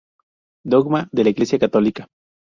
[0.63, 2.07] Dogma de la Iglesia católica.